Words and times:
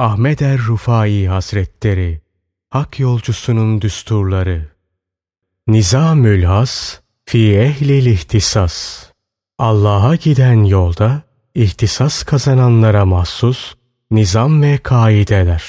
Ahmet 0.00 0.42
er 0.42 0.58
Rufai 0.58 1.28
Hazretleri 1.28 2.20
Hak 2.70 3.00
Yolcusunun 3.00 3.80
Düsturları 3.80 4.68
Nizamül 5.66 6.42
Has 6.42 7.00
Fi 7.24 7.56
Ehlil 7.56 8.06
İhtisas 8.06 9.06
Allah'a 9.58 10.14
giden 10.14 10.64
yolda 10.64 11.22
ihtisas 11.54 12.22
kazananlara 12.22 13.06
mahsus 13.06 13.74
nizam 14.10 14.62
ve 14.62 14.78
kaideler. 14.78 15.64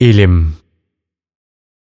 İlim 0.00 0.56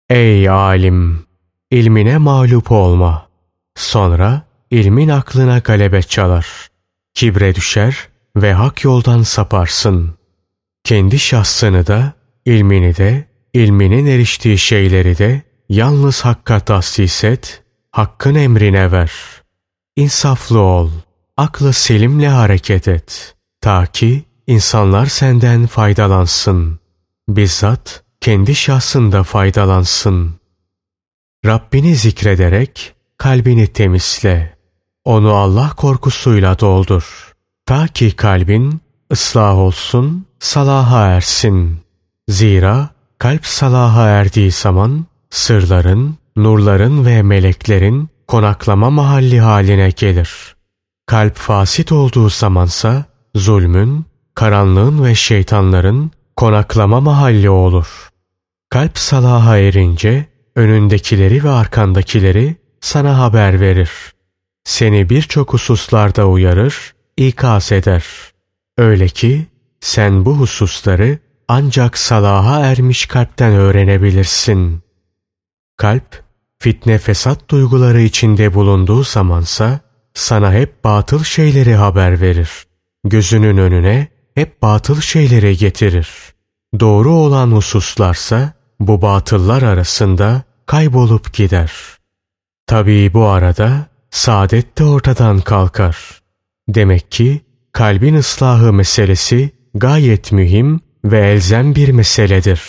Ey 0.08 0.48
alim! 0.48 1.26
ilmine 1.70 2.18
mağlup 2.18 2.72
olma. 2.72 3.28
Sonra 3.74 4.42
ilmin 4.70 5.08
aklına 5.08 5.58
galebe 5.58 6.02
çalar. 6.02 6.46
Kibre 7.14 7.54
düşer 7.54 8.08
ve 8.36 8.52
hak 8.52 8.84
yoldan 8.84 9.22
saparsın. 9.22 10.21
Kendi 10.84 11.18
şahsını 11.18 11.86
da, 11.86 12.12
ilmini 12.44 12.96
de, 12.96 13.28
ilminin 13.54 14.06
eriştiği 14.06 14.58
şeyleri 14.58 15.18
de 15.18 15.42
yalnız 15.68 16.20
hakka 16.20 16.60
tahsis 16.60 17.24
et, 17.24 17.62
hakkın 17.90 18.34
emrine 18.34 18.92
ver. 18.92 19.12
İnsaflı 19.96 20.60
ol, 20.60 20.90
aklı 21.36 21.72
selimle 21.72 22.28
hareket 22.28 22.88
et. 22.88 23.34
Ta 23.60 23.86
ki 23.86 24.24
insanlar 24.46 25.06
senden 25.06 25.66
faydalansın. 25.66 26.80
Bizzat 27.28 28.04
kendi 28.20 28.54
şahsında 28.54 29.22
faydalansın. 29.22 30.34
Rabbini 31.46 31.96
zikrederek 31.96 32.94
kalbini 33.18 33.66
temizle. 33.66 34.56
Onu 35.04 35.34
Allah 35.34 35.70
korkusuyla 35.76 36.58
doldur. 36.58 37.32
Ta 37.66 37.88
ki 37.88 38.16
kalbin 38.16 38.80
ıslah 39.12 39.58
olsun, 39.58 40.26
salaha 40.42 41.06
ersin. 41.06 41.78
Zira 42.28 42.88
kalp 43.18 43.46
salaha 43.46 44.08
erdiği 44.08 44.50
zaman 44.50 45.06
sırların, 45.30 46.16
nurların 46.36 47.06
ve 47.06 47.22
meleklerin 47.22 48.08
konaklama 48.28 48.90
mahalli 48.90 49.40
haline 49.40 49.90
gelir. 49.90 50.56
Kalp 51.06 51.36
fasit 51.36 51.92
olduğu 51.92 52.30
zamansa 52.30 53.04
zulmün, 53.34 54.04
karanlığın 54.34 55.04
ve 55.04 55.14
şeytanların 55.14 56.10
konaklama 56.36 57.00
mahalli 57.00 57.50
olur. 57.50 58.08
Kalp 58.70 58.98
salaha 58.98 59.58
erince 59.58 60.26
önündekileri 60.56 61.44
ve 61.44 61.50
arkandakileri 61.50 62.56
sana 62.80 63.18
haber 63.18 63.60
verir. 63.60 63.90
Seni 64.64 65.10
birçok 65.10 65.52
hususlarda 65.52 66.26
uyarır, 66.26 66.94
ikaz 67.16 67.72
eder. 67.72 68.04
Öyle 68.78 69.08
ki 69.08 69.51
sen 69.82 70.24
bu 70.24 70.36
hususları 70.36 71.18
ancak 71.48 71.98
salaha 71.98 72.60
ermiş 72.60 73.06
kalpten 73.06 73.52
öğrenebilirsin. 73.52 74.82
Kalp, 75.76 76.22
fitne 76.58 76.98
fesat 76.98 77.50
duyguları 77.50 78.00
içinde 78.00 78.54
bulunduğu 78.54 79.02
zamansa 79.04 79.80
sana 80.14 80.52
hep 80.52 80.84
batıl 80.84 81.24
şeyleri 81.24 81.74
haber 81.74 82.20
verir. 82.20 82.50
Gözünün 83.04 83.56
önüne 83.56 84.08
hep 84.34 84.62
batıl 84.62 85.00
şeyleri 85.00 85.56
getirir. 85.56 86.08
Doğru 86.80 87.12
olan 87.12 87.50
hususlarsa 87.50 88.52
bu 88.80 89.02
batıllar 89.02 89.62
arasında 89.62 90.42
kaybolup 90.66 91.32
gider. 91.34 91.72
Tabii 92.66 93.14
bu 93.14 93.26
arada 93.26 93.86
saadet 94.10 94.78
de 94.78 94.84
ortadan 94.84 95.40
kalkar. 95.40 96.22
Demek 96.68 97.12
ki 97.12 97.40
kalbin 97.72 98.14
ıslahı 98.14 98.72
meselesi 98.72 99.61
gayet 99.74 100.32
mühim 100.32 100.80
ve 101.04 101.18
elzem 101.18 101.74
bir 101.74 101.88
meseledir. 101.88 102.62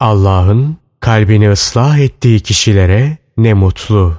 Allah'ın 0.00 0.76
kalbini 1.00 1.50
ıslah 1.50 1.98
ettiği 1.98 2.40
kişilere 2.40 3.18
ne 3.36 3.54
mutlu. 3.54 4.14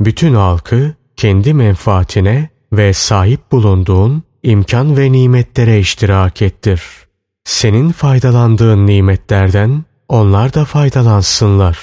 Bütün 0.00 0.34
halkı 0.34 0.94
kendi 1.16 1.54
menfaatine 1.54 2.48
ve 2.72 2.92
sahip 2.92 3.52
bulunduğun 3.52 4.22
imkan 4.42 4.96
ve 4.96 5.12
nimetlere 5.12 5.78
iştirak 5.78 6.42
ettir. 6.42 6.82
Senin 7.44 7.92
faydalandığın 7.92 8.86
nimetlerden 8.86 9.84
onlar 10.08 10.54
da 10.54 10.64
faydalansınlar. 10.64 11.78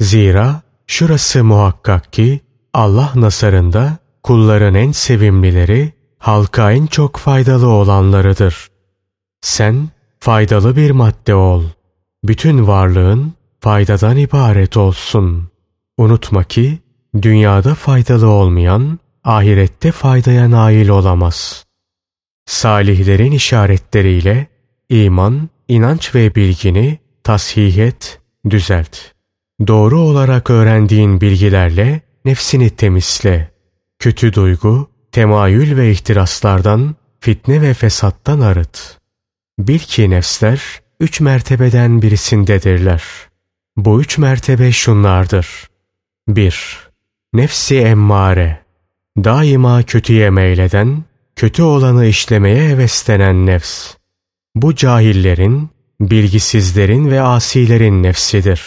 Zira 0.00 0.60
şurası 0.86 1.44
muhakkak 1.44 2.12
ki 2.12 2.40
Allah 2.74 3.12
nasarında 3.14 3.98
kulların 4.22 4.74
en 4.74 4.92
sevimlileri, 4.92 5.92
halka 6.26 6.72
en 6.72 6.86
çok 6.86 7.16
faydalı 7.16 7.68
olanlarıdır. 7.68 8.68
Sen 9.40 9.88
faydalı 10.20 10.76
bir 10.76 10.90
madde 10.90 11.34
ol. 11.34 11.64
Bütün 12.24 12.66
varlığın 12.66 13.32
faydadan 13.60 14.16
ibaret 14.16 14.76
olsun. 14.76 15.48
Unutma 15.98 16.44
ki 16.44 16.78
dünyada 17.22 17.74
faydalı 17.74 18.28
olmayan 18.28 18.98
ahirette 19.24 19.92
faydaya 19.92 20.50
nail 20.50 20.88
olamaz. 20.88 21.64
Salihlerin 22.46 23.32
işaretleriyle 23.32 24.46
iman, 24.88 25.48
inanç 25.68 26.14
ve 26.14 26.34
bilgini 26.34 26.98
tasih 27.24 27.78
et, 27.78 28.20
düzelt. 28.50 28.98
Doğru 29.66 30.00
olarak 30.00 30.50
öğrendiğin 30.50 31.20
bilgilerle 31.20 32.00
nefsini 32.24 32.70
temizle. 32.70 33.50
Kötü 33.98 34.32
duygu, 34.32 34.95
temayül 35.16 35.76
ve 35.76 35.90
ihtiraslardan, 35.90 36.94
fitne 37.20 37.62
ve 37.62 37.74
fesattan 37.74 38.40
arıt. 38.40 38.98
Bil 39.58 39.78
ki 39.78 40.10
nefsler 40.10 40.62
üç 41.00 41.20
mertebeden 41.20 42.02
birisindedirler. 42.02 43.02
Bu 43.76 44.00
üç 44.00 44.18
mertebe 44.18 44.72
şunlardır. 44.72 45.48
1. 46.28 46.78
Nefsi 47.32 47.78
emmare. 47.78 48.64
Daima 49.24 49.82
kötüye 49.82 50.30
meyleden, 50.30 51.04
kötü 51.36 51.62
olanı 51.62 52.06
işlemeye 52.06 52.68
heveslenen 52.68 53.46
nefs. 53.46 53.94
Bu 54.54 54.74
cahillerin, 54.74 55.70
bilgisizlerin 56.00 57.10
ve 57.10 57.22
asilerin 57.22 58.02
nefsidir. 58.02 58.62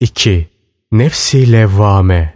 2. 0.00 0.48
Nefsi 0.92 1.52
levvame. 1.52 2.34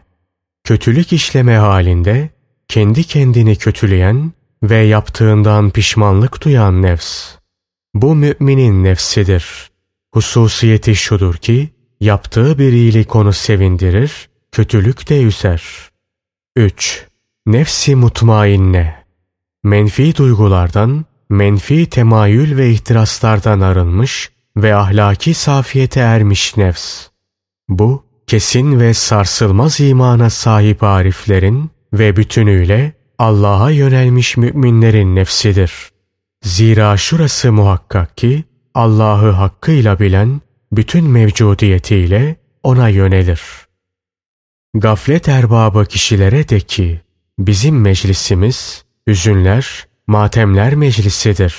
Kötülük 0.64 1.12
işleme 1.12 1.56
halinde 1.56 2.35
kendi 2.68 3.04
kendini 3.04 3.56
kötüleyen 3.56 4.32
ve 4.62 4.76
yaptığından 4.76 5.70
pişmanlık 5.70 6.44
duyan 6.44 6.82
nefs. 6.82 7.34
Bu 7.94 8.14
müminin 8.14 8.84
nefsidir. 8.84 9.70
Hususiyeti 10.14 10.96
şudur 10.96 11.34
ki 11.34 11.70
yaptığı 12.00 12.58
bir 12.58 12.72
iyilik 12.72 13.16
onu 13.16 13.32
sevindirir, 13.32 14.28
kötülük 14.52 15.08
de 15.08 15.22
üzer. 15.22 15.62
3. 16.56 17.06
Nefsi 17.46 17.94
mutmainne. 17.94 19.04
Menfi 19.64 20.16
duygulardan, 20.16 21.04
menfi 21.30 21.90
temayül 21.90 22.56
ve 22.56 22.70
ihtiraslardan 22.70 23.60
arınmış 23.60 24.30
ve 24.56 24.74
ahlaki 24.74 25.34
safiyete 25.34 26.00
ermiş 26.00 26.56
nefs. 26.56 27.06
Bu, 27.68 28.04
kesin 28.26 28.80
ve 28.80 28.94
sarsılmaz 28.94 29.80
imana 29.80 30.30
sahip 30.30 30.82
ariflerin 30.82 31.70
ve 31.98 32.16
bütünüyle 32.16 32.92
Allah'a 33.18 33.70
yönelmiş 33.70 34.36
müminlerin 34.36 35.16
nefsidir. 35.16 35.72
Zira 36.42 36.96
şurası 36.96 37.52
muhakkak 37.52 38.16
ki 38.16 38.44
Allah'ı 38.74 39.30
hakkıyla 39.30 40.00
bilen 40.00 40.40
bütün 40.72 41.04
mevcudiyetiyle 41.04 42.36
ona 42.62 42.88
yönelir. 42.88 43.40
Gaflet 44.74 45.28
erbabı 45.28 45.84
kişilere 45.84 46.48
de 46.48 46.60
ki 46.60 47.00
bizim 47.38 47.80
meclisimiz 47.80 48.84
hüzünler, 49.08 49.86
matemler 50.06 50.74
meclisidir. 50.74 51.54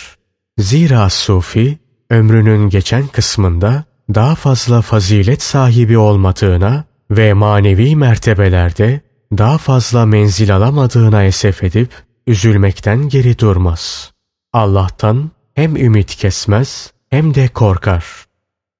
Zira 0.57 1.09
sufi 1.09 1.77
ömrünün 2.09 2.69
geçen 2.69 3.07
kısmında 3.07 3.83
daha 4.13 4.35
fazla 4.35 4.81
fazilet 4.81 5.41
sahibi 5.41 5.97
olmadığına 5.97 6.83
ve 7.11 7.33
manevi 7.33 7.95
mertebelerde 7.95 9.01
daha 9.31 9.57
fazla 9.57 10.05
menzil 10.05 10.55
alamadığına 10.55 11.23
esef 11.23 11.63
edip 11.63 11.91
üzülmekten 12.27 13.09
geri 13.09 13.39
durmaz. 13.39 14.11
Allah'tan 14.53 15.31
hem 15.55 15.75
ümit 15.75 16.15
kesmez 16.15 16.91
hem 17.09 17.35
de 17.35 17.47
korkar. 17.47 18.05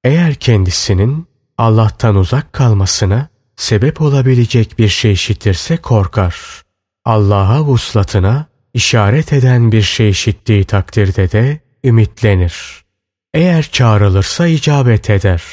Eğer 0.04 0.36
kendisinin 0.36 1.28
Allah'tan 1.58 2.16
uzak 2.16 2.54
kalmasına 2.54 3.28
sebep 3.56 4.02
olabilecek 4.02 4.80
bir 4.80 4.88
şey 4.88 5.12
işitirse 5.12 5.78
korkar. 5.78 6.62
Allah'a 7.06 7.64
vuslatına 7.64 8.46
işaret 8.74 9.34
eden 9.34 9.72
bir 9.72 9.82
şey 9.82 10.10
işittiği 10.10 10.66
takdirde 10.66 11.32
de 11.32 11.60
ümitlenir. 11.84 12.84
Eğer 13.34 13.64
çağrılırsa 13.64 14.48
icabet 14.48 15.10
eder. 15.10 15.44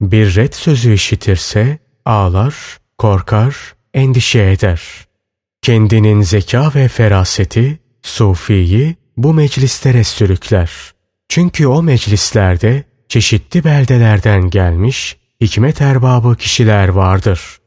Bir 0.00 0.36
red 0.36 0.52
sözü 0.52 0.92
işitirse 0.92 1.78
ağlar, 2.04 2.54
korkar, 2.98 3.56
endişe 3.94 4.50
eder. 4.50 4.82
Kendinin 5.62 6.22
zeka 6.22 6.72
ve 6.74 6.88
feraseti 6.88 7.78
Sufi'yi 8.02 8.96
bu 9.16 9.34
meclislere 9.34 10.04
sürükler. 10.04 10.70
Çünkü 11.28 11.66
o 11.66 11.82
meclislerde 11.82 12.84
çeşitli 13.08 13.64
beldelerden 13.64 14.50
gelmiş 14.50 15.16
hikmet 15.40 15.80
erbabı 15.80 16.36
kişiler 16.36 16.88
vardır. 16.88 17.58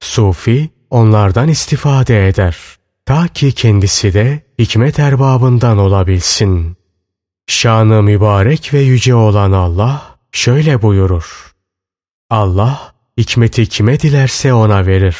Sufi 0.00 0.70
onlardan 0.90 1.48
istifade 1.48 2.28
eder. 2.28 2.56
Ta 3.06 3.28
ki 3.28 3.52
kendisi 3.52 4.14
de 4.14 4.42
hikmet 4.58 4.98
erbabından 4.98 5.78
olabilsin. 5.78 6.76
Şanı 7.46 8.02
mübarek 8.02 8.74
ve 8.74 8.80
yüce 8.80 9.14
olan 9.14 9.52
Allah 9.52 10.18
şöyle 10.32 10.82
buyurur. 10.82 11.52
Allah 12.30 12.94
hikmeti 13.18 13.66
kime 13.66 14.00
dilerse 14.00 14.52
ona 14.52 14.86
verir. 14.86 15.16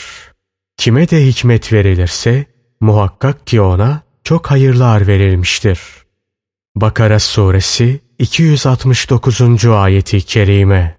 Kime 0.81 1.11
de 1.11 1.27
hikmet 1.27 1.73
verilirse 1.73 2.45
muhakkak 2.81 3.47
ki 3.47 3.61
ona 3.61 4.03
çok 4.25 4.47
hayırlar 4.51 5.07
verilmiştir. 5.07 5.81
Bakara 6.77 7.19
suresi 7.19 8.01
269. 8.19 9.67
ayeti 9.67 10.21
kerime 10.21 10.97